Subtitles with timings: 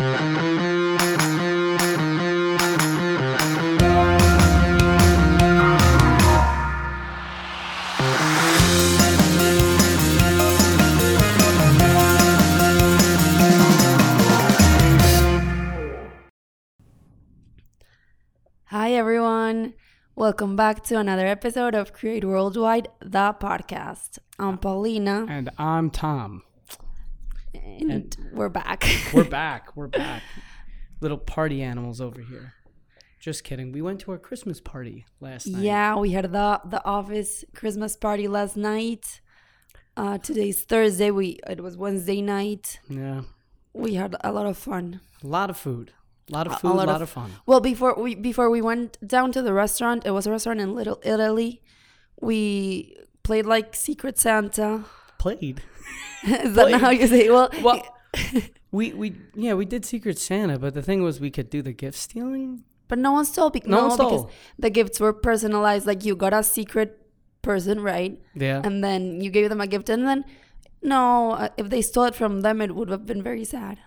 [0.00, 0.06] Hi,
[18.92, 19.74] everyone.
[20.14, 24.20] Welcome back to another episode of Create Worldwide, the podcast.
[24.38, 26.44] I'm Paulina, And I'm Tom.
[27.54, 28.84] And, we're back.
[29.12, 29.76] We're back.
[29.76, 30.22] We're back.
[31.00, 32.54] Little party animals over here.
[33.20, 33.72] Just kidding.
[33.72, 35.62] We went to our Christmas party last night.
[35.62, 39.20] yeah, we had the the office Christmas party last night.
[39.96, 41.10] Uh, today's Thursday.
[41.10, 42.78] We it was Wednesday night.
[42.88, 43.22] Yeah.
[43.74, 45.00] We had a lot of fun.
[45.22, 45.92] A lot of food.
[46.30, 47.30] A lot of A- a food, a lot, lot of, of- fun.
[47.46, 50.74] Well, before we before we went down to the restaurant, it was a restaurant in
[50.74, 51.62] Little Italy.
[52.20, 54.84] We played like Secret Santa.
[55.18, 55.62] Played.
[56.24, 57.26] Is that not how you say?
[57.26, 57.32] it?
[57.32, 57.82] Well, Well,
[58.70, 61.72] we we yeah, we did Secret Santa, but the thing was we could do the
[61.72, 62.64] gift stealing.
[62.88, 63.50] But no one stole.
[63.50, 64.30] Be- No no, one because stole.
[64.58, 65.86] the gifts were personalized.
[65.86, 66.98] Like you got a secret
[67.42, 68.20] person, right?
[68.34, 68.62] Yeah.
[68.64, 70.24] And then you gave them a gift, and then
[70.82, 73.78] no, uh, if they stole it from them, it would have been very sad.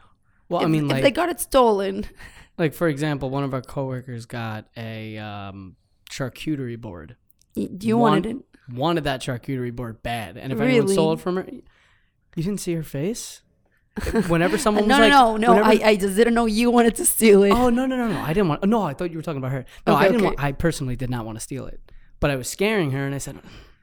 [0.50, 2.06] well, if, I mean if they got it stolen,
[2.58, 5.75] like for example, one of our coworkers got a um
[6.11, 7.16] charcuterie board.
[7.56, 8.45] you One- wanted it.
[8.73, 10.38] Wanted that charcuterie board bad.
[10.38, 13.41] And if anyone stole it from her, you didn't see her face?
[14.28, 15.61] Whenever someone no, was like no, no, no.
[15.63, 17.52] whenever- I, I just didn't know you wanted to steal it.
[17.52, 18.19] Oh no no no no!
[18.22, 18.63] I didn't want.
[18.63, 19.66] No, I thought you were talking about her.
[19.86, 20.17] No, Okay, I didn't.
[20.22, 20.25] okay.
[20.28, 21.81] Want, I personally did not want to steal it,
[22.22, 23.38] but I was scaring her, and I said,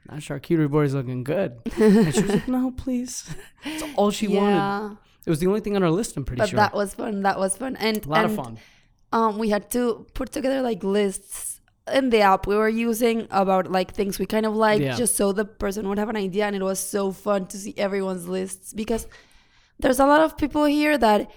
[0.07, 3.29] "That charcuterie board is looking good." And she was like, "No, please."
[3.63, 4.55] That's all she wanted.
[4.55, 4.95] yeah,
[5.27, 6.17] It was the only thing on our list.
[6.17, 6.45] I'm pretty sure.
[6.45, 6.57] but sure.
[6.57, 7.21] that was fun.
[7.21, 8.57] That was fun, and a lot and, of fun.
[9.13, 11.58] um we had to put together like lists
[11.93, 14.95] in the app we were using about like things we kind of like Yeah.
[14.95, 17.73] just so the person would have an idea and it was so fun to see
[17.77, 19.07] everyone's lists because
[19.79, 21.29] there's a lot of people here that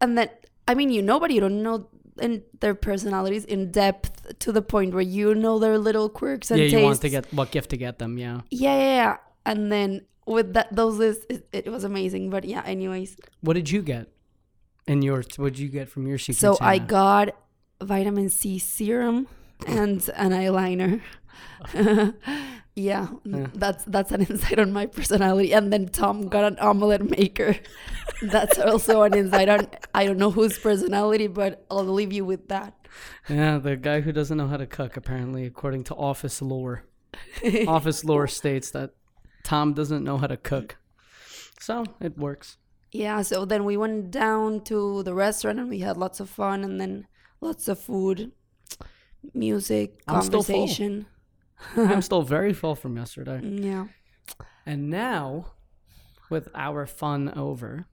[0.00, 1.88] and that i mean you know but you don't know
[2.20, 6.58] in their personalities in depth to the point where you know their little quirks and
[6.58, 8.16] Yeah, tastes you want to get what gift to get them?
[8.18, 8.40] Yeah.
[8.50, 9.16] yeah yeah, yeah.
[9.44, 13.70] and then with that those lists it, it was amazing but yeah anyways What did
[13.70, 14.08] you get?
[14.88, 15.26] And yours?
[15.36, 16.38] What did you get from your secret?
[16.38, 17.34] So I got
[17.82, 19.28] vitamin C serum
[19.66, 21.00] and an eyeliner.
[22.74, 23.46] yeah, Yeah.
[23.54, 25.52] that's that's an insight on my personality.
[25.52, 27.56] And then Tom got an omelet maker.
[28.22, 32.48] that's also an insight on I don't know whose personality, but I'll leave you with
[32.48, 32.74] that.
[33.28, 36.84] Yeah, the guy who doesn't know how to cook, apparently, according to office lore.
[37.68, 38.90] office lore states that
[39.44, 40.76] Tom doesn't know how to cook.
[41.60, 42.56] So it works.
[42.92, 46.64] Yeah, so then we went down to the restaurant and we had lots of fun
[46.64, 47.06] and then
[47.40, 48.32] lots of food,
[49.34, 51.06] music, I'm still conversation.
[51.76, 53.40] I'm still very full from yesterday.
[53.42, 53.86] Yeah.
[54.64, 55.52] And now,
[56.30, 57.86] with our fun over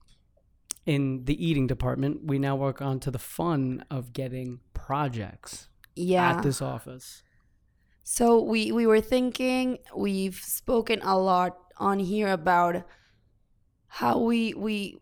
[0.86, 6.32] in the eating department, we now work on to the fun of getting projects Yeah.
[6.36, 7.22] at this office.
[8.02, 12.84] So we we were thinking we've spoken a lot on here about
[13.94, 14.98] how we we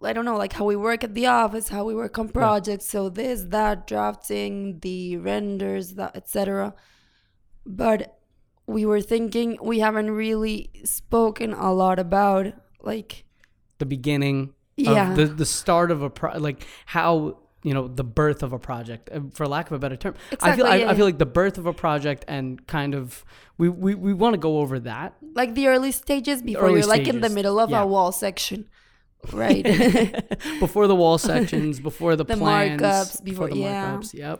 [0.00, 2.84] I don't know like how we work at the office, how we work on projects,
[2.84, 6.72] so this that drafting, the renders, that etc.
[7.66, 8.16] But
[8.68, 13.24] we were thinking we haven't really spoken a lot about like
[13.78, 15.10] The beginning, yeah.
[15.10, 18.58] of the the start of a pro, like how you know the birth of a
[18.70, 20.14] project, uh, for lack of a better term.
[20.16, 22.92] I Exactly, feel I, yeah, I feel like the birth of a project and kind
[23.00, 23.24] of
[23.60, 25.08] we we, we want to go over that.
[25.40, 27.82] like the early stages before early you're like in the middle of yeah.
[27.82, 28.60] a wall section.
[29.32, 29.64] Right.
[30.60, 33.96] before the wall sections, before the, The plans, markups, before before- the yeah.
[33.96, 34.14] markups.
[34.14, 34.38] Yep.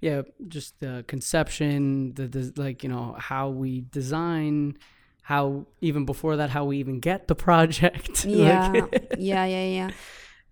[0.00, 4.76] Yeah, just the conception, the, the like you know how we design,
[5.22, 8.24] how even before that how we even get the project.
[8.24, 8.72] Like, yeah.
[9.18, 9.90] yeah, yeah,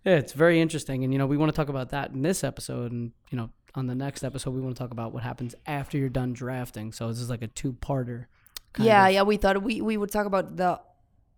[0.04, 0.16] yeah.
[0.16, 2.92] it's very interesting, and you know we want to talk about that in this episode,
[2.92, 5.96] and you know on the next episode we want to talk about what happens after
[5.96, 6.92] you're done drafting.
[6.92, 8.26] So this is like a two-parter.
[8.78, 9.14] yeah, of.
[9.14, 9.22] yeah.
[9.22, 10.80] We thought we, we would talk about the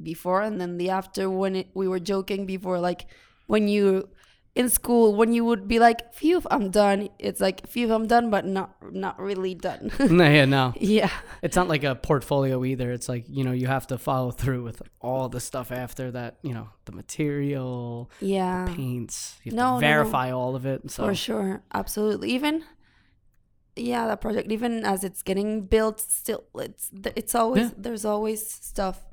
[0.02, 3.06] before and then the after when it, we were joking before, like
[3.46, 4.08] when you
[4.54, 8.30] in school when you would be like, "Phew, I'm done." It's like, "Phew, I'm done,"
[8.30, 9.90] but not not really done.
[9.98, 10.72] no, yeah, no.
[10.80, 11.10] yeah,
[11.42, 12.92] It's not like a portfolio either.
[12.92, 16.38] It's like, you know, you have to follow through with all the stuff after that,
[16.42, 19.38] you know, the material, yeah, paints.
[19.42, 19.80] You have No, no, no.
[19.80, 20.88] to verify all of it.
[20.90, 22.30] So for sure, absolutely.
[22.30, 22.62] Even
[23.76, 27.70] yeah, that project, even as it's getting built, still it's it's always Yeah.
[27.76, 29.04] there's always stuff.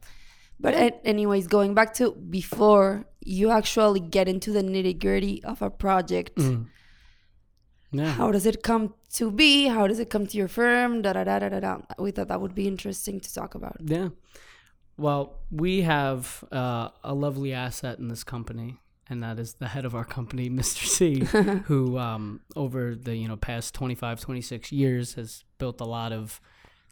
[0.60, 5.70] But anyways, going back to before you actually get into the nitty gritty of a
[5.70, 6.36] project.
[6.36, 6.68] Mm.
[7.92, 8.12] Yeah.
[8.12, 9.68] How does it come to be?
[9.68, 11.02] How does it come to your firm?
[11.02, 11.78] Da da da da da da.
[12.00, 13.78] We thought that would be interesting to talk about.
[13.84, 14.10] Yeah.
[14.98, 18.80] Well, we have uh, a lovely asset in this company,
[19.10, 20.86] and that is the head of our company, Mr.
[20.86, 21.20] C,
[21.66, 26.40] who um, over the you know past 25, 26 years has built a lot of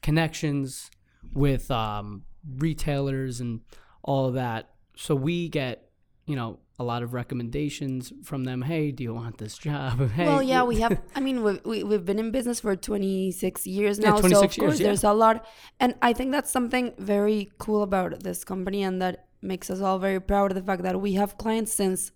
[0.01, 0.91] connections
[1.33, 2.23] with um,
[2.57, 3.61] retailers and
[4.03, 4.71] all of that.
[4.95, 5.88] So we get
[6.29, 8.61] you know a lot of recommendations from them.
[8.61, 10.09] Hey, do you want this job?
[10.17, 11.01] Hey, well, yeah, we have.
[11.15, 14.57] I mean, we, we we've been in business for 26 years Yeah, now, so 26
[14.57, 14.87] of course yeah.
[14.87, 15.45] there's a lot,
[15.79, 19.97] and I think that's something very cool about this company, and that makes us all
[19.97, 22.11] very proud of the fact that we have clients since,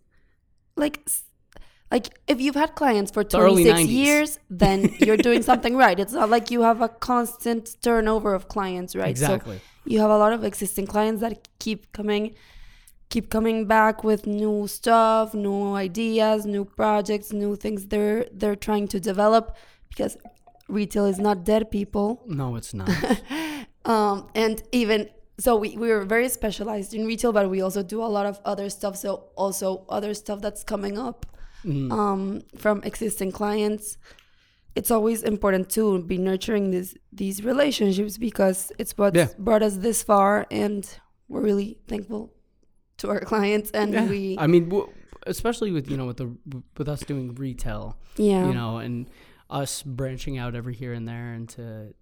[0.75, 1.01] like,
[1.91, 3.87] like if you've had clients for 26 90s.
[3.89, 5.99] years, then you're doing something right.
[5.99, 9.17] It's not like you have a constant turnover of clients, right?
[9.17, 9.59] So exactly.
[9.85, 12.35] you have a lot of existing clients that keep coming
[13.13, 18.87] keep coming back with new stuff new ideas new projects new things they're they're trying
[18.93, 19.43] to develop
[19.89, 20.13] because
[20.79, 22.07] retail is not dead people
[22.41, 22.89] no, it's not.
[23.93, 24.99] um and even
[25.45, 28.35] so we, we were very specialized in retail but we also do a lot of
[28.51, 29.09] other stuff so
[29.43, 29.67] also
[29.97, 31.19] other stuff that's coming up
[31.65, 31.89] Mm.
[32.01, 32.23] um,
[32.63, 33.85] from existing clients.
[34.75, 39.29] It's always important to be nurturing these these relationships because it's what Yeah.
[39.47, 40.31] brought us this far,
[40.63, 40.83] and
[41.29, 42.23] we're really thankful
[42.97, 43.71] to our clients.
[43.71, 44.07] And Yeah.
[44.07, 44.89] we, I mean, w-
[45.27, 46.31] especially with you know with the
[46.77, 49.07] with us doing retail, yeah, you know, and
[49.49, 51.93] us branching out every here and there into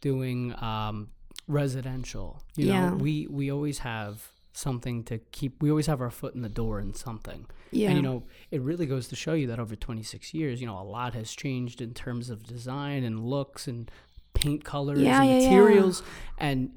[0.00, 1.08] doing um,
[1.48, 2.42] residential.
[2.56, 2.90] You Yeah.
[2.90, 5.62] know, we we always have something to keep.
[5.62, 7.46] We always have our foot in the door in something.
[7.72, 10.66] yeah, And you know, it really goes to show you that over 26 years, you
[10.66, 13.90] know, a lot has changed in terms of design and looks and
[14.32, 15.48] paint colors Yeah, and yeah, yeah.
[15.50, 16.02] materials.
[16.38, 16.70] And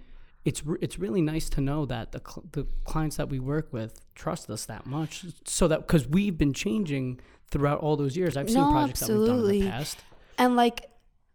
[0.50, 3.92] it's it's really nice to know that the cl- the clients that we work with
[4.24, 5.14] trust us that much,
[5.58, 7.06] so that because we've been changing
[7.52, 8.32] throughout all those years.
[8.38, 9.62] I've seen No, projects that we've done in absolutely.
[9.64, 9.98] the past.
[10.44, 10.78] and like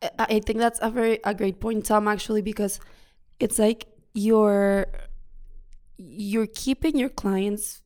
[0.02, 2.04] I I think that's a very a great point, Tom.
[2.14, 2.74] Actually, because
[3.44, 3.80] it's like
[4.26, 4.86] you're
[5.96, 7.82] you're keeping your clients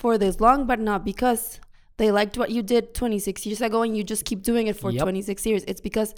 [0.00, 1.60] for this long, but not because
[1.96, 4.90] they liked what you did 26 years ago and you just keep doing it for
[4.90, 5.02] Yep.
[5.02, 5.62] 26 years.
[5.66, 6.14] It's because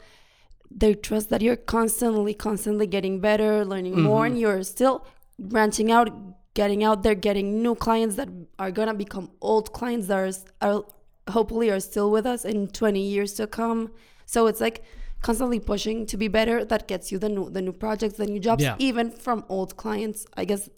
[0.70, 4.32] they trust that you're constantly, constantly getting better, learning more, Mm-hmm.
[4.32, 5.06] and you're still
[5.38, 6.08] branching out,
[6.54, 8.28] getting out there, getting new clients that
[8.58, 10.32] are gonna become old clients that are,
[10.68, 10.84] are
[11.30, 13.90] hopefully are still with us in 20 years to come.
[14.26, 14.82] So it's like
[15.22, 16.64] constantly pushing to be better.
[16.64, 18.76] That gets you the new the new projects, the new jobs, Yeah.
[18.78, 20.26] even from old clients.
[20.36, 20.68] I guess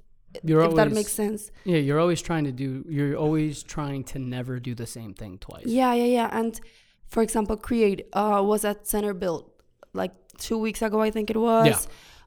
[0.45, 1.51] You're if that makes sense.
[1.65, 2.85] Yeah, you're always trying to do.
[2.89, 5.67] You're always trying to never do the same thing twice.
[5.67, 6.29] Yeah, yeah, yeah.
[6.41, 6.61] And
[7.09, 9.51] for example, Create uh, was at Center Build
[9.93, 11.67] like two weeks ago, I think it was.
[11.67, 11.79] Yeah.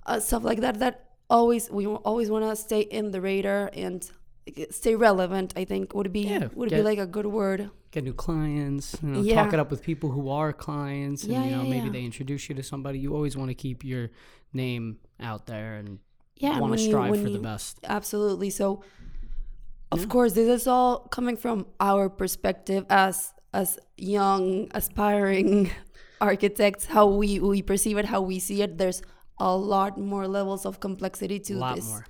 [0.06, 0.80] Uh, stuff like that.
[0.80, 4.10] That always we always want to stay in the radar and
[4.72, 5.54] stay relevant.
[5.56, 7.70] I think would be Yeah, would be like a good word.
[7.92, 9.36] get new clients, you know, Yeah.
[9.36, 12.04] talk it up with people who are clients, and Yeah, you know yeah, maybe they
[12.04, 12.98] introduce you to somebody.
[13.00, 14.10] You always want to keep your
[14.52, 16.00] name out there and
[16.38, 17.80] Yeah, want to strive for the best.
[17.86, 18.50] Absolutely.
[18.50, 18.84] So,
[19.92, 25.70] of course, this is all coming from our perspective as as young aspiring
[26.32, 26.84] architects.
[26.96, 28.72] How we we perceive it, how we see it.
[28.82, 29.02] There's
[29.40, 32.06] a lot more levels of complexity to A lot this, more.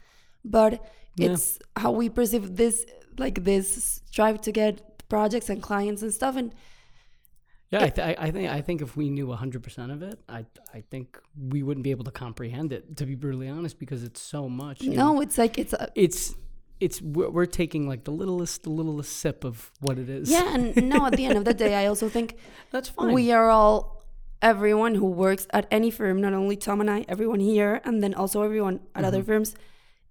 [0.58, 0.72] but
[1.16, 1.32] Yeah.
[1.34, 1.48] it's
[1.84, 2.76] how we perceive this,
[3.24, 3.66] like this
[4.12, 4.74] strive to get
[5.10, 6.36] projects and clients and stuff.
[6.42, 6.50] And
[7.74, 10.46] Yeah, I, th- I, I think I think if we knew 100% of it, I
[10.78, 11.18] I think
[11.54, 12.84] we wouldn't be able to comprehend it.
[12.98, 14.78] To be brutally honest, because it's so much.
[14.84, 16.36] no, it's like it's a, it's
[16.80, 20.30] it's we're, we're taking like the littlest the littlest sip of what it is.
[20.30, 20.54] yeah.
[20.56, 22.28] And no, at the end of the day, I also think
[22.74, 23.12] that's fine.
[23.14, 23.93] We are all
[24.44, 28.14] everyone who works at any firm, not only Tom and I, everyone here, and then
[28.14, 29.28] also everyone at other mm-hmm.
[29.28, 29.56] firms,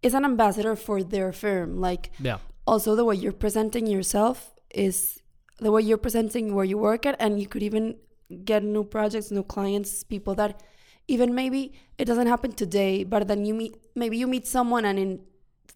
[0.03, 1.79] is an ambassador for their firm.
[1.81, 5.23] Like yeah, also the way you're presenting yourself is
[5.61, 7.97] the way you're presenting where you work at, and you could even
[8.45, 10.63] get new projects, new clients, people that
[11.07, 14.99] even maybe it doesn't happen today, but then you meet maybe you meet someone and
[14.99, 15.21] in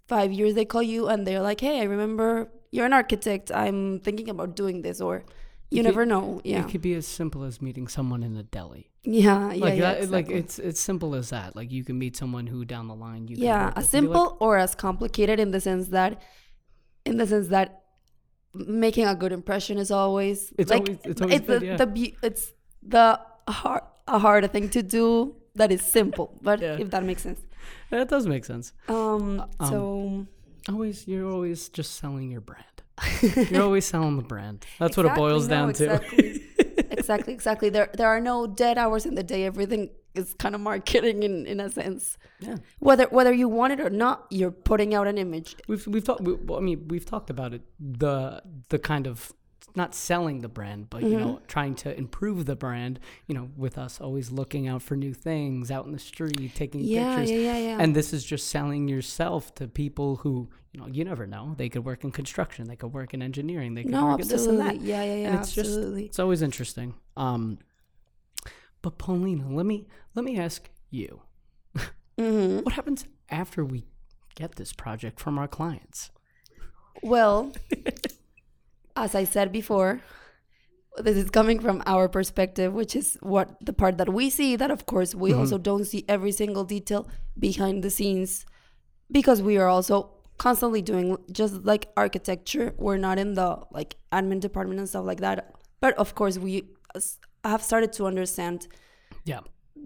[0.08, 4.00] five years they call you and they're like, Hey, I remember you're an architect, I'm
[4.00, 5.24] thinking about doing this or
[5.70, 6.40] you It never know.
[6.44, 6.60] Yeah.
[6.64, 8.90] it could be as simple as meeting someone in a deli.
[9.02, 9.94] Yeah, yeah, like yeah.
[9.94, 10.34] that, like exactly.
[10.34, 11.54] it's it's simple as that.
[11.56, 13.90] Like you can meet someone who down the line you can yeah, as be like,
[13.90, 16.20] simple or as complicated in the sense that,
[17.04, 17.82] in the sense that,
[18.54, 21.76] making a good impression is always It's like always- it's always the, good, yeah.
[21.76, 26.76] the it's the hard a harder thing to do that is simple, but Yeah.
[26.78, 27.40] if that makes sense.
[27.90, 28.72] that does make sense.
[28.88, 30.26] Um, Um, so
[30.68, 32.75] Always you're always just selling your brand.
[33.50, 34.64] you're always selling the brand.
[34.78, 35.94] That's what it boils no, down to.
[35.94, 36.42] exactly.
[36.90, 37.68] exactly, exactly.
[37.68, 39.44] There there are no dead hours in the day.
[39.44, 42.16] Everything is kind of marketing in in a sense.
[42.40, 42.56] yeah.
[42.78, 45.56] Whether whether you want it or not, you're putting out an image.
[45.68, 46.22] We've we've talked.
[46.22, 47.62] We, I mean, we've talked about it.
[47.78, 49.32] The the kind of
[49.76, 52.98] not selling the brand, but you know, trying to improve the brand.
[53.26, 56.80] You know, with us always looking out for new things out in the street, taking
[56.82, 57.30] Yeah, pictures.
[57.32, 57.76] yeah, yeah, yeah.
[57.80, 61.54] And this is just selling yourself to people who, you know, you never know.
[61.56, 64.28] They could work in construction, they could work in engineering, they could no, work in
[64.28, 64.80] this and that.
[64.80, 65.26] Yeah, yeah, yeah.
[65.28, 66.04] And it's just absolutely.
[66.06, 66.94] it's always interesting.
[67.16, 67.58] Um,
[68.82, 71.20] but Paulina, let me let me ask you,
[72.18, 73.84] hmm what happens after we
[74.34, 76.10] get this project from our clients?
[77.02, 77.52] Well,
[78.96, 80.00] as I said before,
[80.98, 84.56] this is coming from our perspective, which is what the part that we see.
[84.56, 85.38] That, of course, we Mhm.
[85.38, 87.06] also don't see every single detail
[87.38, 88.46] behind the scenes
[89.10, 92.74] because we are also constantly doing just like architecture.
[92.78, 95.54] We're not in the like admin department and stuff like that.
[95.80, 96.54] But of course, we
[97.44, 98.66] have started to understand
[99.24, 99.40] Yeah.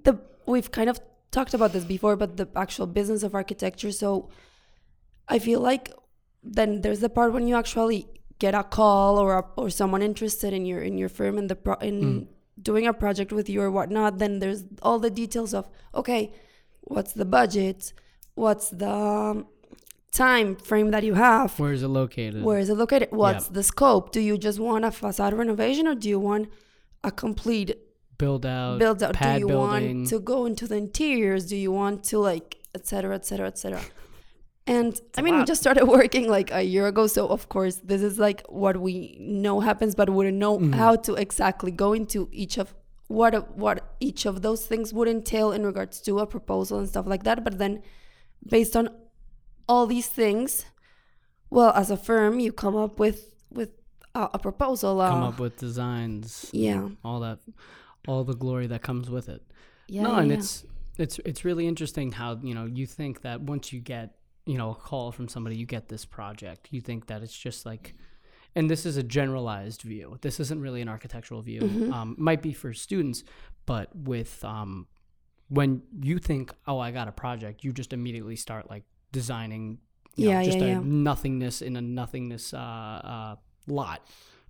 [0.04, 1.00] the we've kind of
[1.30, 4.28] talked about this before but the actual business of architecture so
[5.28, 5.92] i feel like
[6.42, 8.08] then there's the part when you actually
[8.40, 11.56] get a call or a, or someone interested in your in your firm in the
[11.56, 12.28] pro, in
[12.60, 16.32] doing a project with you or whatnot then there's all the details of okay
[16.90, 17.92] what's the budget?
[18.34, 19.46] What's the um,
[20.12, 21.58] time frame that you have?
[21.58, 22.42] Where is it located?
[22.42, 23.08] where is it located?
[23.12, 24.12] What's the scope?
[24.12, 26.48] Do you just want a facade renovation or do you want
[27.04, 27.76] a complete
[28.18, 29.18] build out, build out?
[29.18, 29.56] Do you building.
[29.56, 31.46] want to go into the interiors?
[31.46, 33.80] Do you want to like etc etc etc
[34.76, 38.02] and I mean we just started working like a year ago so of course this
[38.08, 40.74] is like what we know happens but wouldn't know Mhm.
[40.82, 42.68] how to exactly go into each of
[43.18, 43.32] what
[43.64, 43.76] what
[44.08, 47.38] each of those things would entail in regards to a proposal and stuff like that
[47.46, 47.72] but then
[48.56, 48.84] based on
[49.70, 50.50] all these things
[51.56, 53.18] well as a firm you come up with
[53.58, 53.70] with
[54.14, 57.38] a, a proposal come uh, up with designs, yeah all that,
[58.08, 59.42] all the glory that comes with it.
[59.88, 60.36] yeah no, and yeah.
[60.38, 60.64] it's
[61.02, 64.08] it's it's really interesting how you know you think that once you get
[64.46, 67.64] you know a call from somebody, you get this project, you think that it's just
[67.66, 67.94] like,
[68.56, 70.18] and this is a generalized view.
[70.22, 71.60] This isn't really an architectural view.
[71.60, 71.92] Mhm.
[71.92, 73.22] Um, might be for students,
[73.66, 74.86] but with um,
[75.48, 79.78] when you think, oh, I got a project, you just immediately start like designing.
[80.16, 80.80] You know, Yeah, just yeah, a yeah.
[80.82, 83.36] nothingness in a nothingness uh, uh,
[83.68, 84.04] lot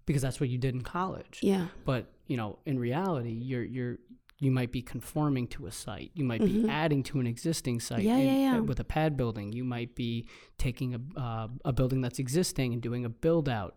[0.06, 3.98] because that's what you did in college yeah but you know in reality you're you're
[4.42, 6.68] you might be conforming to a site you might be Mhm.
[6.82, 8.58] adding to an existing site Yeah, in- yeah, yeah.
[8.58, 10.26] uh, with a pad building you might be
[10.58, 13.74] taking a uh, a building that's existing and doing a build out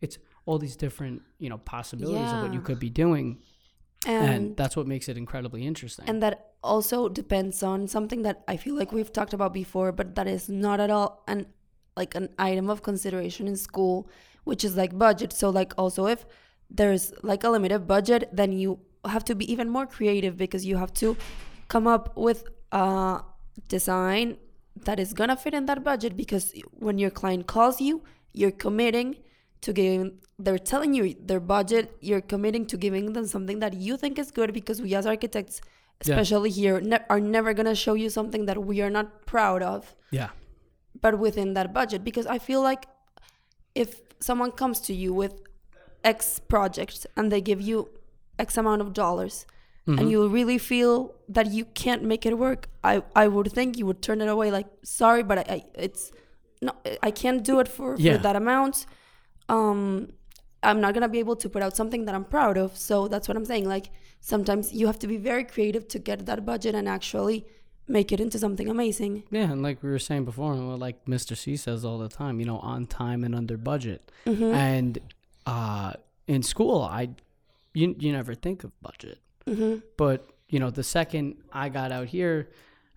[0.00, 3.26] it's all these different you know possibilities of what you could be doing
[4.06, 8.36] and, and that's what makes it incredibly interesting and that also depends on something that
[8.46, 11.46] I feel like we've talked about before, but that is not at all an
[11.96, 14.08] like an item of consideration in school,
[14.44, 15.32] which is like budget.
[15.32, 16.24] So like also if
[16.70, 20.76] there's like a limited budget, then you have to be even more creative because you
[20.76, 21.16] have to
[21.68, 23.20] come up with a
[23.68, 24.36] design
[24.84, 29.16] that is gonna fit in that budget because when your client calls you, you're committing
[29.60, 33.96] to giving they're telling you their budget, you're committing to giving them something that you
[33.96, 35.60] think is good because we as architects
[36.04, 36.14] Yeah.
[36.18, 39.62] especially here ne- are never going to show you something that we are not proud
[39.62, 40.30] of yeah
[41.00, 42.82] but within that budget because i feel like
[43.82, 45.34] if someone comes to you with
[46.02, 47.88] x project and they give you
[48.38, 49.46] x amount of dollars.
[49.86, 49.98] Mhm.
[49.98, 50.94] and you really feel
[51.36, 52.68] that you can't make it work.
[52.84, 56.12] I i would think you would turn it away like sorry but i, I it's
[56.66, 56.70] no
[57.08, 58.16] i can't do it for, Yeah.
[58.16, 58.86] for that amount.
[59.48, 59.80] Um
[60.62, 62.76] i'm not gonna be able to put out something that i'm proud of.
[62.88, 63.66] So that's what i'm saying.
[63.76, 63.86] Like
[64.20, 67.38] sometimes you have to be very creative to get that budget and actually
[67.88, 69.24] make it into something amazing.
[69.38, 72.08] Yeah and like we were saying before and what like mr c says all the
[72.22, 74.00] time you know on time and under budget.
[74.26, 74.52] Mhm.
[74.54, 74.92] and
[75.46, 75.92] uh
[76.34, 77.04] in school i
[77.74, 79.82] you, you never think of budget Mhm.
[79.96, 82.50] but you know the second i got out here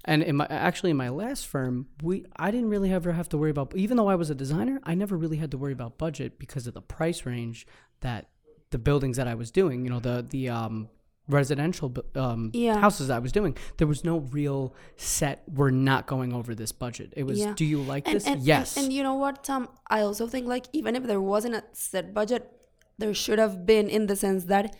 [0.03, 3.37] and in my actually in my last firm we i didn't really ever have to
[3.37, 5.97] worry about even though i was a designer i never really had to worry about
[5.97, 7.65] budget because of the price range
[8.01, 8.27] that
[8.69, 10.89] the buildings that i was doing you know the the um
[11.27, 12.77] residential um Yeah.
[12.79, 17.13] houses i was doing there was no real set we're not going over this budget
[17.17, 17.53] it was Yeah.
[17.55, 20.27] do you like and, this and, yes and, and you know what tom i also
[20.27, 22.51] think like even if there wasn't a set budget
[22.97, 24.75] there should have been in the sense that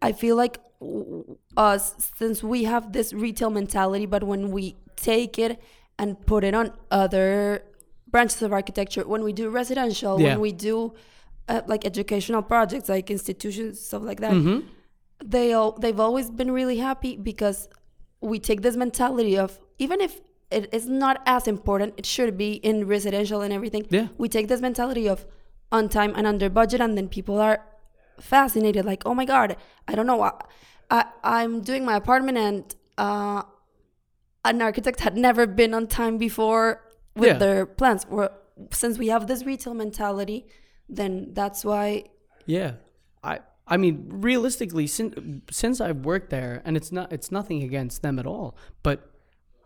[0.00, 0.58] i feel like
[1.56, 5.60] us since we have this retail mentality but when we take it
[5.98, 7.62] and put it on other
[8.08, 10.28] branches of architecture when we do residential Yeah.
[10.30, 10.92] when we do
[11.48, 14.64] uh, like educational projects like institutions stuff like that Mhm.
[15.24, 17.68] they all they've always been really happy because
[18.20, 22.52] we take this mentality of even if it is not as important it should be
[22.54, 24.08] in residential and everything Yeah.
[24.18, 25.24] we take this mentality of
[25.72, 27.58] on time and under budget and then people are
[28.20, 29.56] fascinated like oh my god
[29.88, 30.32] i don't know I,
[30.90, 33.42] I i'm doing my apartment and uh
[34.44, 36.82] an architect had never been on time before
[37.16, 37.38] with Yeah.
[37.38, 38.06] their plans
[38.70, 40.46] since we have this retail mentality
[40.88, 42.04] then that's why
[42.44, 42.72] Yeah,
[43.24, 45.14] I I mean realistically, since
[45.50, 48.98] since I've worked there, and it's not it's nothing against them at all, but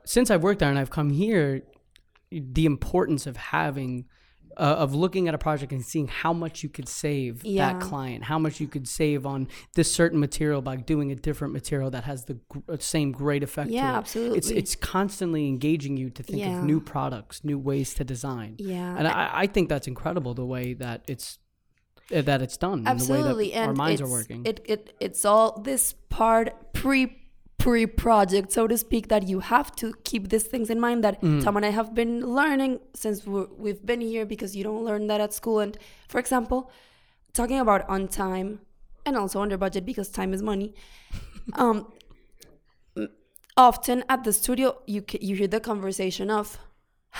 [0.04, 1.62] since I've worked there and I've come here,
[2.30, 4.04] the importance of having.
[4.58, 7.74] Uh, of looking at a project and seeing how much you could save Yeah.
[7.74, 11.52] that client, how much you could save on this certain material by doing a different
[11.52, 13.68] material that has the gr- uh, same great effect.
[13.70, 13.98] Yeah, to it.
[13.98, 14.38] absolutely.
[14.38, 16.58] It's it's constantly engaging you to think Yeah.
[16.58, 18.54] of new products, new ways to design.
[18.58, 18.96] Yeah.
[18.98, 21.38] and I, I think that's incredible the way that it's
[22.14, 24.40] uh, that it's done, and the way absolutely that and our minds are working.
[24.46, 27.00] it, it it's all this part pre
[27.66, 31.16] pre project so to speak that you have to keep these things in mind that
[31.22, 31.42] Mm.
[31.44, 35.06] tom and i have been learning since we're, we've been here because you don't learn
[35.10, 35.76] that at school and
[36.12, 36.60] for example
[37.40, 38.48] talking about on time
[39.06, 40.68] and also under budget because time is money
[41.64, 41.78] um
[43.56, 46.58] often at the studio you you hear the conversation of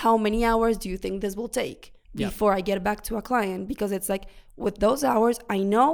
[0.03, 2.27] how many hours do you think this will take Yeah.
[2.29, 4.25] before I get back to a client because it's like
[4.65, 5.89] with those hours I know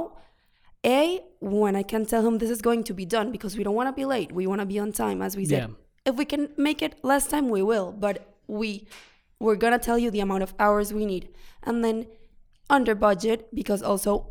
[0.84, 3.74] a when I can tell him this is going to be done because we don't
[3.74, 6.10] want to be late we want to be on time as we said Yeah.
[6.10, 8.86] if we can make it less time we will but we
[9.40, 11.28] we're gonna tell you the amount of hours we need
[11.64, 12.06] and then
[12.70, 14.26] under budget because also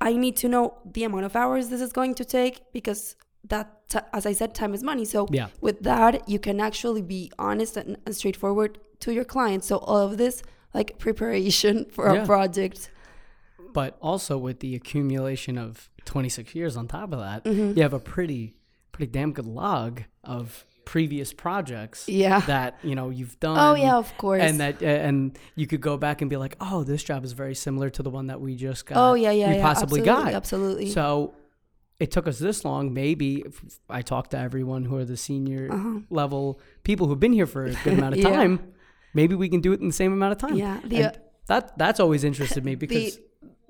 [0.00, 3.16] I need to know the amount of hours this is going to take because
[3.48, 5.04] that, t- as I said, time is money.
[5.04, 5.48] So Yeah.
[5.60, 9.64] with that, you can actually be honest and, and straightforward to your client.
[9.64, 12.22] So all of this, like preparation for Yeah.
[12.22, 12.90] a project.
[13.72, 17.76] But also with the accumulation of 26 years on top of that, Mm-hmm.
[17.76, 18.54] you have a pretty
[18.92, 22.40] pretty damn good log of previous projects Yeah.
[22.46, 23.58] that you know you've done.
[23.58, 24.42] Oh yeah, of course.
[24.42, 27.32] And that, uh, and you could go back and be like, oh, this job is
[27.32, 28.96] very similar to the one that we just got.
[28.96, 29.62] oh yeah, yeah, we yeah.
[29.62, 30.34] possibly absolutely, got.
[30.34, 30.90] Absolutely.
[30.90, 31.34] So
[32.00, 32.94] it took us this long.
[32.94, 33.60] Maybe if
[33.90, 36.00] I talked to everyone who are the senior Uh-huh.
[36.10, 38.30] level people who've been here for a good amount of Yeah.
[38.30, 38.72] time.
[39.14, 40.56] Maybe we can do it in the same amount of time.
[40.56, 41.14] Yeah, the-
[41.48, 43.22] that that's always interested me because the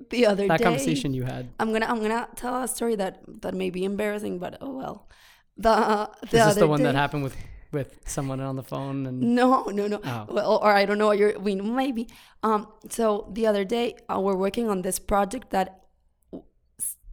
[0.09, 1.49] the other that day, conversation you had.
[1.59, 5.09] I'm gonna I'm gonna tell a story that that may be embarrassing, but oh well.
[5.57, 7.35] The the Is this the one day, that happened with
[7.71, 9.99] with someone on the phone and No, no, no.
[10.03, 10.25] Oh.
[10.29, 11.37] Well, or I don't know what you're.
[11.37, 12.07] We maybe.
[12.43, 12.67] Um.
[12.89, 15.81] So the other day, uh, we're working on this project that,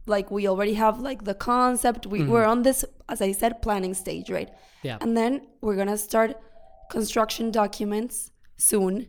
[0.05, 2.05] like, we already have like the concept.
[2.07, 4.49] We we're on this, as I said, planning stage, right?
[4.49, 4.87] Mm-hmm.
[4.87, 6.29] yeah And then we're gonna start
[6.89, 9.07] construction documents soon.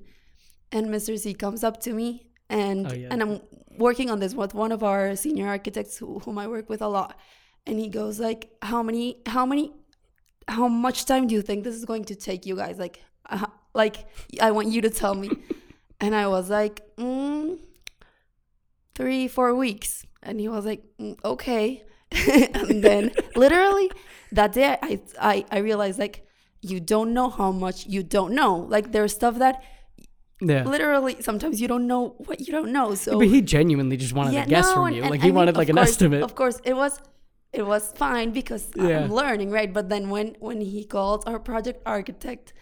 [0.72, 1.18] And Mr.
[1.18, 2.09] C comes up to me,
[2.51, 3.09] and Oh, yeah.
[3.11, 3.40] and I'm
[3.78, 6.88] working on this with one of our senior architects who, whom I work with a
[6.88, 7.18] lot.
[7.66, 9.18] And he goes like, "How many?
[9.26, 9.72] How many?
[10.46, 12.78] How much time do you think this is going to take you guys?
[12.78, 14.06] Like, uh, like
[14.40, 15.30] I want you to tell me."
[16.00, 17.58] and I was like, mm,
[18.94, 20.06] three, four weeks.
[20.22, 23.90] And he was like, "Mm, "Okay." and then literally
[24.32, 26.26] that day, I, I I realized like
[26.62, 28.56] you don't know how much you don't know.
[28.56, 29.62] Like there's stuff that
[30.40, 30.62] yeah.
[30.64, 32.94] literally sometimes you don't know what you don't know.
[32.94, 35.03] So But he genuinely just wanted a guess no, from you.
[35.03, 36.22] and like I he mean, wanted of like an course- estimate.
[36.22, 36.98] Of course, it was
[37.53, 39.01] it was fine because Yeah.
[39.01, 39.72] I'm learning, right?
[39.72, 42.53] But then when when he called our project architect,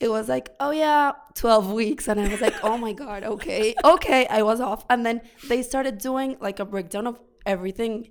[0.00, 3.74] it was like, oh yeah, twelve weeks, and I was like, oh my god, okay,
[3.84, 4.84] okay, I was off.
[4.88, 8.10] And then they started doing like a breakdown of everything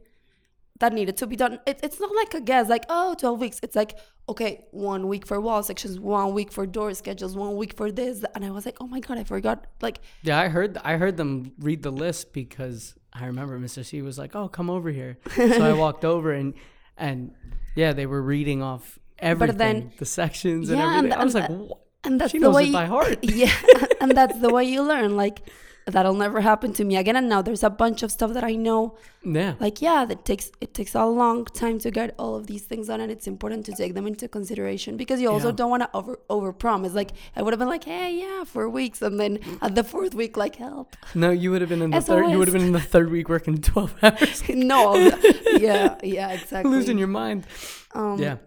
[0.80, 1.60] that needed to be done.
[1.66, 3.60] It, it's not like a guess, like oh, 12 weeks.
[3.64, 3.98] It's like
[4.30, 8.24] okay, one week for wall sections, one week for door schedules, one week for this,
[8.36, 9.66] and I was like, oh my god, I forgot.
[9.82, 13.84] Like yeah, I heard I heard them read the list because I remember Mr.
[13.86, 16.54] C was like, "Oh, come over here." so I walked over and
[16.98, 17.34] and
[17.76, 21.04] yeah, they were reading off everything, then- the sections Yeah, and everything.
[21.12, 23.20] th- I was like, and "What?" and that's She the knows way it by heart.
[23.24, 23.52] yeah
[24.00, 25.42] and that's the way you learn like
[25.88, 28.54] that'll never happen to me again and now there's a bunch of stuff that i
[28.56, 32.48] know yeah, like yeah that takes it takes a long time to get all of
[32.48, 35.56] these things done and it's important to take them into consideration because you also Yeah.
[35.60, 38.68] don't want to over over promise like i would have been like hey yeah four
[38.70, 41.92] weeks and then at the fourth week like help no, you would have been in
[41.92, 42.30] the third.
[42.32, 44.96] You would have been in the third week working twelve hours, no
[45.58, 47.46] yeah yeah exactly losing your mind.
[47.94, 48.38] um Yeah,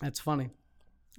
[0.00, 0.50] that's funny.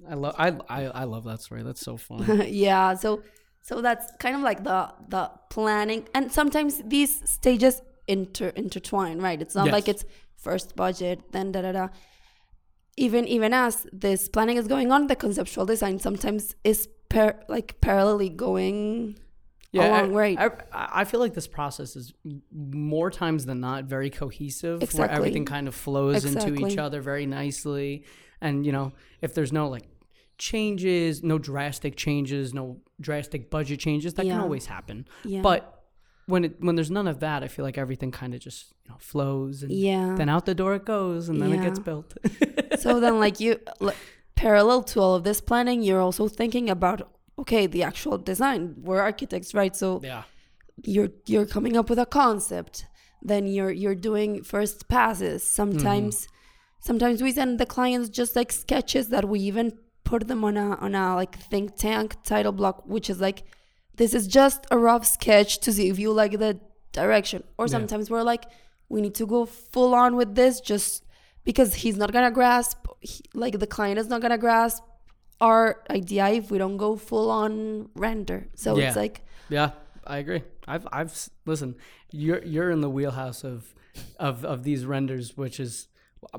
[0.08, 1.62] I love I, I I love that story.
[1.62, 2.50] That's so funny.
[2.50, 3.22] yeah so
[3.62, 9.40] so that's kind of like the the planning and sometimes these stages inter intertwine right?
[9.40, 9.72] It's not Yes.
[9.72, 10.04] like it's
[10.36, 11.88] first budget then da da da.
[12.96, 17.80] Even even as this planning is going on the conceptual design sometimes is par- like
[17.80, 19.16] parallelly going
[19.74, 20.38] along I, right?
[20.38, 22.12] I, I feel like this process is
[22.52, 27.26] more times than not very cohesive, where everything kind of flows into each other very
[27.26, 28.04] nicely.
[28.40, 29.84] And you know, if there's no like
[30.38, 35.06] changes, no drastic changes, no drastic budget changes, that can always happen.
[35.24, 35.42] yeah.
[35.42, 35.74] But
[36.26, 38.90] when it when there's none of that, I feel like everything kind of just you
[38.90, 40.14] know flows and yeah.
[40.16, 42.16] then out the door it goes and then it gets built.
[42.78, 43.96] so then like you like,
[44.34, 49.00] parallel to all of this planning you're also thinking about okay the actual design we're
[49.00, 49.74] architects right?
[49.74, 50.24] So yeah.
[50.84, 52.86] you're you're coming up with a concept
[53.22, 55.42] then you're you're doing first passes.
[55.42, 55.54] Mm-hmm.
[55.54, 56.28] Sometimes
[56.80, 59.72] sometimes we send the clients just like sketches that we even
[60.10, 63.38] put them on a on a like think tank title block which is like
[64.00, 66.52] this is just a rough sketch to see if you like the
[67.00, 67.72] direction or Yeah.
[67.76, 68.44] sometimes we're like
[68.92, 69.40] we need to go
[69.74, 70.90] full on with this just
[71.48, 72.78] because he's not gonna grasp
[73.10, 74.82] he, like the client is not gonna grasp
[75.48, 77.52] our idea if we don't go full on
[78.06, 78.86] render so Yeah.
[78.88, 79.16] it's like
[79.56, 79.70] Yeah,
[80.14, 80.42] I agree.
[80.72, 81.12] I've I've
[81.52, 81.70] listen.
[82.22, 83.58] You're you're in the wheelhouse of
[84.28, 85.88] of of these renders, which is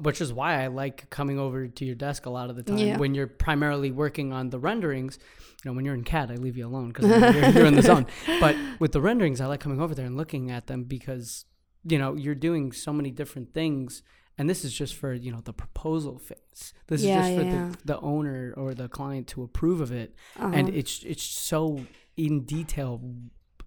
[0.01, 2.77] which is why I like coming over to your desk a lot of the time
[2.79, 2.97] Yeah.
[2.97, 5.17] when you're primarily working on the renderings.
[5.63, 7.81] You know, when you're in CAD, I leave you alone because you're, you're in the
[7.81, 8.05] zone.
[8.39, 11.45] But with the renderings, I like coming over there and looking at them because
[11.83, 14.03] you know you're doing so many different things.
[14.37, 16.73] And this is just for you know the proposal phase.
[16.87, 19.91] This Yeah, is just for yeah, the, the owner or the client to approve of
[19.91, 21.81] it uh and it's it's so
[22.17, 23.01] in detail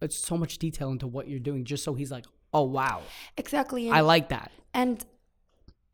[0.00, 3.00] it's so much detail into what you're doing just so he's like oh wow
[3.38, 5.04] exactly i like that and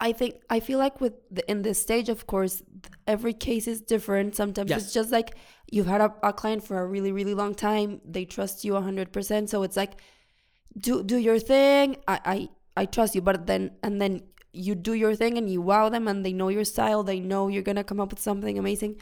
[0.00, 2.62] i think i feel like with the, in this stage of course
[3.06, 4.34] every case is different.
[4.36, 4.82] Sometimes Yes.
[4.84, 5.28] it's just like
[5.72, 8.00] you've had a, a client for a really really long time.
[8.04, 9.94] They trust you 100% so it's like
[10.78, 11.96] do do your thing.
[12.06, 12.36] I, I
[12.82, 13.22] i trust you.
[13.22, 14.12] But then and then
[14.52, 17.02] you do your thing and you wow them and they know your style.
[17.02, 18.96] They know you're gonna come up with something amazing.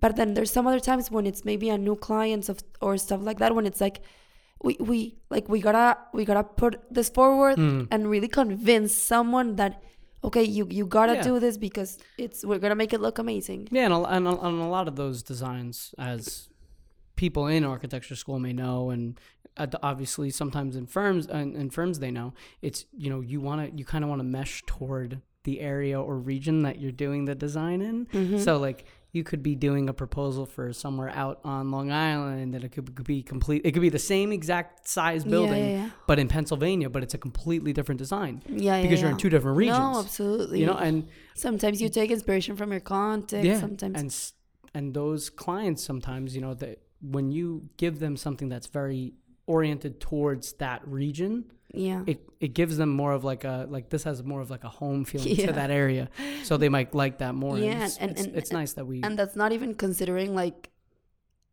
[0.00, 3.20] But then there's some other times when it's maybe a new client of, or stuff
[3.28, 4.00] like that when it's like
[4.62, 4.98] we we
[5.34, 7.88] like we gotta we gotta put this forward Mm.
[7.90, 9.82] and really convince someone that
[10.24, 11.22] okay you you gotta Yeah.
[11.22, 14.30] do this because it's we're gonna make it look amazing yeah and a, and, a,
[14.46, 16.48] and a lot of those designs as
[17.16, 19.18] people in architecture school may know and
[19.56, 23.58] uh, obviously sometimes in firms and in firms they know it's you know you want
[23.70, 27.24] to you kind of want to mesh toward the area or region that you're doing
[27.24, 28.38] the design in Mm-hmm.
[28.38, 32.62] So like you could be doing a proposal for somewhere out on Long Island and
[32.64, 35.90] it could, be complete it could be the same exact size building yeah, yeah.
[36.06, 39.30] but in Pennsylvania but it's a completely different design yeah, yeah because you're in two
[39.30, 39.78] different regions.
[39.78, 44.32] no absolutely You know and sometimes you take inspiration from your context yeah sometimes and
[44.74, 49.14] and those clients sometimes you know that when you give them something that's very
[49.46, 54.04] oriented towards that region yeah it, it gives them more of like a like this
[54.04, 55.46] has more of like a home feeling Yeah.
[55.46, 56.08] to that area
[56.48, 58.96] so they might like that more Yeah, it's, and- it's, and- it's nice that we
[59.06, 60.70] and that's not even considering like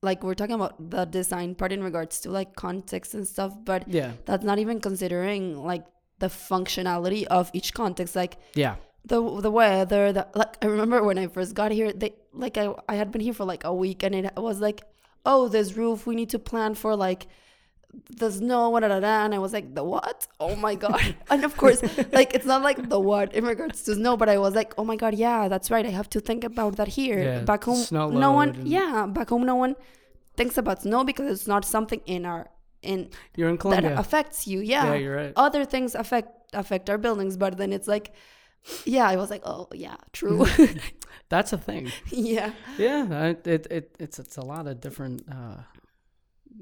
[0.02, 3.82] like we're talking about the design part in regards to like context and stuff but
[3.88, 4.12] yeah.
[4.26, 5.86] that's not even considering like
[6.20, 8.16] the functionality of each context.
[8.16, 8.76] Like yeah.
[9.04, 12.12] the the weather the like i remember when i first got here they
[12.44, 14.80] like i i had been here for like a week and it was like
[15.26, 17.28] oh this roof we need to plan for like
[18.10, 20.28] the snow da, da, da, and i was like the what?
[20.40, 21.16] Oh my god.
[21.30, 21.82] And of course
[22.12, 24.84] like it's not like the what in regards to snow but i was like oh
[24.84, 27.22] my god yeah that's right i have to think about that here.
[27.22, 29.76] Yeah, back home no one yeah back home no one
[30.38, 32.48] thinks about snow because it's not something in our
[32.82, 35.34] in you're in that affects you yeah, yeah you're right.
[35.36, 38.14] Other things affect affect our buildings but then it's like
[38.86, 40.46] yeah i was like oh yeah true.
[41.30, 41.92] That's a thing.
[42.10, 42.52] yeah.
[42.78, 45.58] Yeah, it, it it's it's a lot of different uh,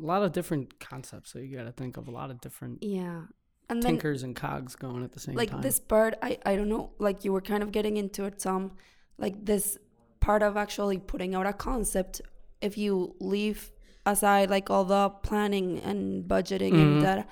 [0.01, 1.32] a lot of different concepts.
[1.32, 3.21] So you got to think of a lot of different yeah
[3.69, 5.58] and then and cogs going at the same like time.
[5.60, 8.38] Like this part i i don't know like you were kind of getting into it
[8.38, 8.71] tom
[9.17, 9.77] like this
[10.19, 12.21] part of actually putting out a concept
[12.62, 13.71] if you leave
[14.06, 16.84] aside like all the planning and budgeting Mhm.
[16.84, 17.29] and that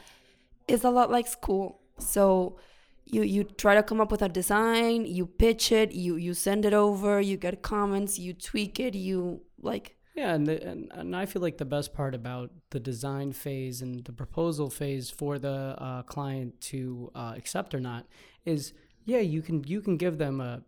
[0.69, 2.57] is a lot like school so
[3.05, 6.63] you you try to come up with a design you pitch it you you send
[6.65, 11.15] it over you get comments you tweak it you like Yeah, and, the, and and
[11.15, 15.39] I feel like the best part about the design phase and the proposal phase for
[15.39, 18.05] the uh, client to uh, accept or not
[18.45, 18.73] is
[19.05, 20.63] yeah you can you can give them a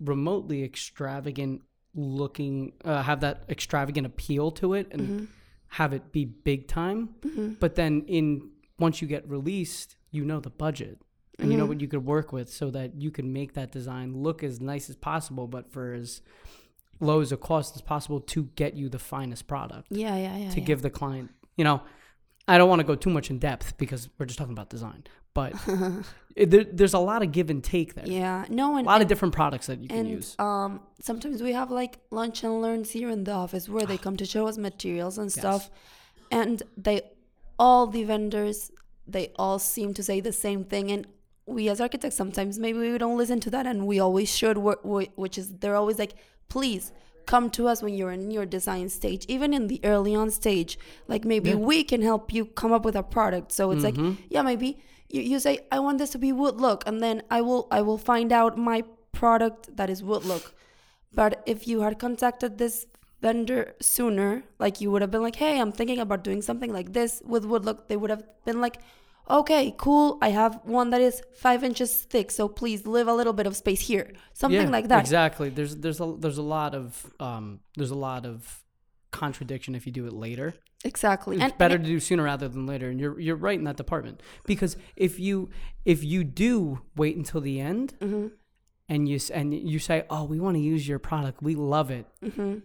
[0.00, 1.62] remotely extravagant
[1.94, 5.26] looking uh, have that extravagant appeal to it and mhm,
[5.68, 7.08] have it be big time.
[7.22, 10.98] Mhm, but then in once you get released you know the budget
[11.40, 11.68] and you know Mhm.
[11.68, 14.88] what you could work with so that you can make that design look as nice
[14.88, 16.22] as possible but for as
[17.00, 20.50] low as a cost as possible to get you the finest product yeah yeah yeah
[20.50, 20.66] to yeah.
[20.66, 21.80] give the client you know
[22.46, 25.04] i don't want to go too much in depth because we're just talking about design
[25.34, 25.52] but
[26.36, 29.02] it, there, there's a lot of give and take there yeah no a lot and
[29.02, 32.90] of different products that you can use um sometimes we have like lunch and learns
[32.90, 35.34] here in the office where they come to show us materials and Yes.
[35.40, 35.70] stuff
[36.30, 37.02] and they
[37.58, 38.70] all the vendors
[39.06, 41.06] they all seem to say the same thing and
[41.56, 44.82] we as architects sometimes maybe we don't listen to that and we always should wh-
[44.92, 46.14] wh- which is they're always like
[46.48, 46.92] please
[47.26, 50.78] come to us when you're in your design stage even in the early on stage
[51.12, 51.56] like maybe Yeah.
[51.70, 53.88] we can help you come up with a product so it's Mhm.
[54.08, 54.78] like yeah maybe
[55.14, 57.80] you, you say i want this to be wood look and then i will i
[57.82, 58.78] will find out my
[59.12, 60.54] product that is wood look
[61.20, 62.86] but if you had contacted this
[63.20, 66.92] vendor sooner like you would have been like hey i'm thinking about doing something like
[66.92, 68.78] this with wood look they would have been like
[69.30, 70.18] okay, cool.
[70.22, 73.56] I have one that is five inches thick, so please leave a little bit of
[73.56, 74.12] space here.
[74.32, 75.00] Something Yeah, like that.
[75.00, 75.48] Exactly.
[75.50, 78.62] There's there's a there's a lot of um there's a lot of
[79.10, 80.54] contradiction if you do it later.
[80.84, 81.36] Exactly.
[81.36, 83.64] It's And- better and to do sooner rather than later, and you're you're right in
[83.64, 85.50] that department because if you
[85.84, 88.28] if you do wait until the end Mm-hmm.
[88.88, 92.06] And you and you say, oh, we want to use your product, we love it,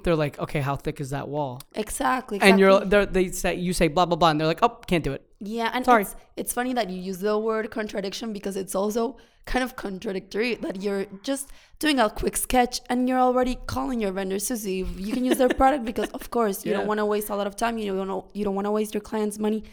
[0.04, 1.62] they're like, okay, how thick is that wall?
[1.76, 2.40] Exactly.
[2.42, 2.90] And you're Mm-hmm.
[2.90, 5.22] they're, they say you say blah blah blah, and they're like, oh, can't do it.
[5.40, 6.04] Yeah, and Sorry.
[6.04, 10.56] it's it's funny that you use the word contradiction because it's also kind of contradictory
[10.56, 14.88] that you're just doing a quick sketch and you're already calling your to see if
[14.98, 16.78] you can use their product because of course you Yeah.
[16.78, 17.78] don't want to waste a lot of time.
[17.78, 19.64] You don't you don't want to waste your clients' money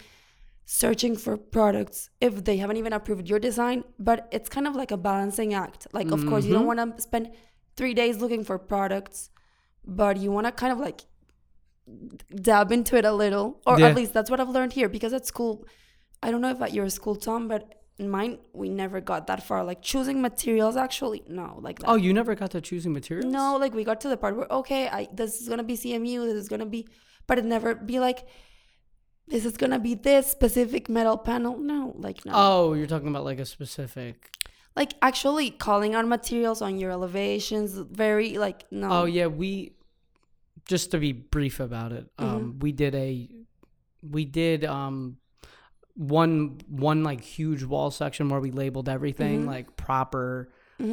[0.73, 3.83] searching for products if they haven't even approved your design.
[3.99, 5.89] But it's kind of like a balancing act.
[5.93, 6.83] Like of course you don't mm-hmm.
[6.83, 7.33] want to spend
[7.77, 9.31] three days looking for products,
[9.85, 11.01] but you want to kind of like
[12.49, 13.89] dab into it a little, or Yeah.
[13.89, 14.89] at least that's what I've learned here.
[14.89, 15.67] Because at school,
[16.23, 17.63] I don't know if at your school, Tom, but
[17.99, 19.65] in mine we never got that far.
[19.65, 21.89] Like choosing materials, actually, no, like that.
[21.91, 23.33] Oh, you never got to choosing materials?
[23.39, 26.19] no, like we got to the part where okay, I this is gonna be CMU,
[26.27, 26.87] this is gonna be,
[27.27, 28.21] but it never be like.
[29.31, 31.57] This is gonna be this specific metal panel.
[31.59, 32.33] No, like no.
[32.35, 34.31] Oh, you're talking about like a specific.
[34.77, 38.91] like actually calling out materials on your elevations, very like no.
[38.91, 39.73] Oh yeah, we
[40.67, 42.07] just to be brief about it.
[42.17, 42.25] Mm-hmm.
[42.37, 43.29] Um, we did a
[44.03, 45.17] we did um
[45.95, 49.49] one one like huge wall section where we labeled everything Mm-hmm.
[49.49, 50.51] like proper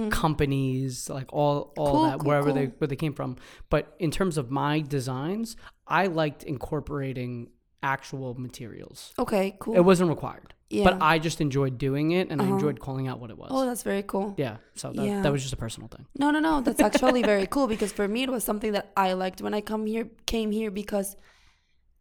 [0.09, 3.37] companies like all all Cool, that cool, wherever they where they came from
[3.69, 5.55] but in terms of my designs
[5.87, 7.47] i liked incorporating
[7.83, 9.75] actual materials Okay, cool.
[9.75, 10.83] it wasn't required Yeah.
[10.85, 12.53] but i just enjoyed doing it and i Uh-huh.
[12.55, 14.33] enjoyed calling out what it was oh, that's very cool.
[14.37, 15.21] yeah so that, Yeah.
[15.21, 16.53] that was just a personal thing No, no, no.
[16.61, 19.61] That's actually very cool because for me it was something that I liked when I
[19.61, 21.15] come here came here because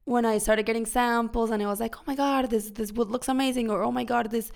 [0.04, 3.10] when I started getting samples and I was like, oh my god, this this wood
[3.14, 4.46] looks amazing, or oh my god, this.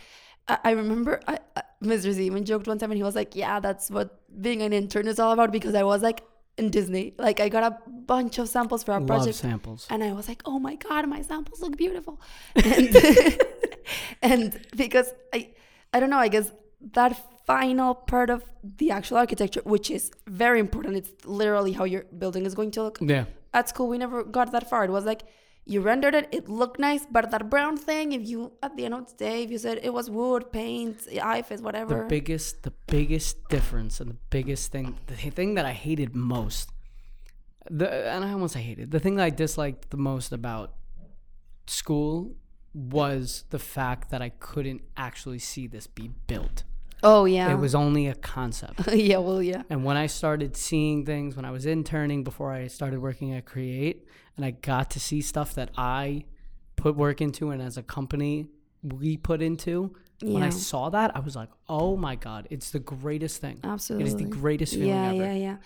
[0.49, 2.11] I, I remember I, I, Mr.
[2.17, 4.09] Z even joked one time and he was like, yeah, that's what
[4.47, 6.21] being an intern is all about because I was like
[6.59, 9.37] in Disney, like I got a bunch of samples for our love project.
[9.37, 12.21] samples And I was like, oh my God, my samples look beautiful.
[12.65, 12.97] And,
[14.23, 15.51] and because I,
[15.93, 16.53] I don't know, I guess
[16.93, 22.05] that final part of the actual architecture, which is very important, it's literally how your
[22.19, 22.99] building is going to look.
[23.01, 24.85] yeah At school, we never got that far.
[24.85, 25.23] It was like,
[25.67, 28.95] you rendered it, it looked nice, but that brown thing, if you, at the end
[28.95, 31.99] of the day, if you said it was wood, paint, EIFS, whatever.
[31.99, 36.71] the biggest the biggest difference and the biggest thing the thing that i hated most
[37.71, 40.75] the and i almost say hated the thing that i disliked the most about
[41.67, 42.35] school
[42.75, 46.65] was the fact that i couldn't actually see this be built
[47.03, 47.53] oh, yeah.
[47.53, 49.63] it was only a concept yeah, well, yeah.
[49.71, 53.45] and when i started seeing things when i was interning before i started working at
[53.45, 56.25] create and i got to see stuff that i
[56.77, 58.47] put work into and as a company
[58.83, 62.79] we put into when i saw that i was like oh my god it's the
[62.79, 64.05] greatest thing Absolutely.
[64.05, 65.57] it is the greatest feeling yeah, ever Yeah, Yeah, yeah,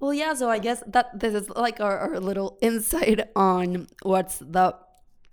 [0.00, 0.34] Well, yeah.
[0.34, 4.74] So I guess that this is like our, our little insight on what's the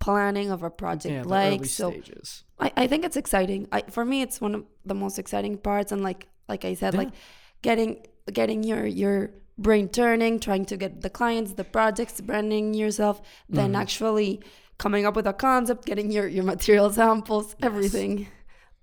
[0.06, 1.66] planning of a project yeah like.
[1.66, 3.62] So stages I, I think it's exciting.
[3.72, 6.94] I for me it's one of the most exciting parts, and like like I said,
[6.94, 7.02] Yeah.
[7.04, 7.14] like
[7.68, 7.92] getting
[8.40, 9.18] getting your your
[9.58, 13.16] brain turning, trying to get the clients, the projects, branding yourself,
[13.58, 13.82] then Mm-hmm.
[13.84, 14.32] actually
[14.78, 18.28] coming up with a concept, getting your your material samples, everything.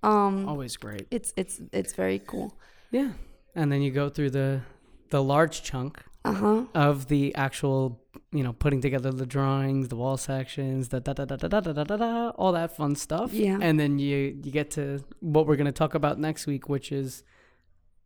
[0.01, 2.49] Um, always great it's it's it's very cool.
[2.91, 3.11] yeah
[3.59, 4.61] and then you go through the
[5.09, 5.93] the large chunk
[6.25, 6.63] Uh huh.
[6.75, 8.01] of the actual
[8.33, 11.59] you know putting together the drawings the wall sections the da da da da da
[11.61, 13.57] da da da, da all that fun stuff Yeah.
[13.61, 16.91] and then you you get to what we're going to talk about next week which
[16.91, 17.23] is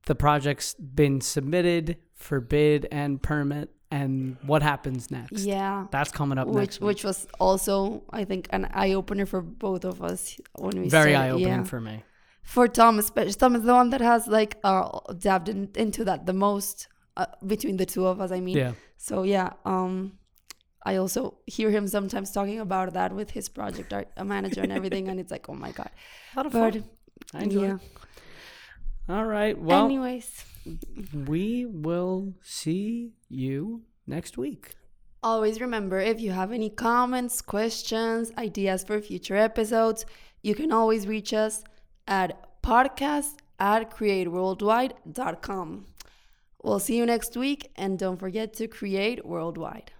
[0.06, 5.88] the project's been submitted for bid and permit and what happens next Yeah.
[5.90, 6.88] that's coming up which next week.
[6.88, 11.14] which was also I think an eye opener for both of us when we very
[11.14, 11.18] started.
[11.18, 11.64] eye-opening Yeah.
[11.64, 12.04] for me
[12.44, 16.26] For Tom, especially Tom is the one that has like uh dabbed in, into that
[16.28, 18.32] the most uh, between the two of us.
[18.32, 19.54] I mean, yeah so yeah.
[19.66, 20.14] Um,
[20.86, 24.72] I also hear him sometimes talking about that with his project art uh, manager and
[24.72, 25.90] everything, and it's like, oh my god.
[26.34, 26.84] a lot of But fun
[27.34, 27.78] i enjoy yeah.
[29.08, 30.46] all right well Anyways,
[31.28, 34.76] we will see you next week
[35.24, 40.06] always remember if you have any comments, questions, ideas for future episodes,
[40.42, 41.64] you can always reach us
[42.08, 45.86] at podcast at createworldwide.com.
[46.64, 49.92] We'll see you next week, and don't forget to create worldwide.